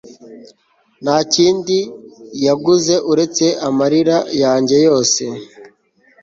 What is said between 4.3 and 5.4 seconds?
yanjye yose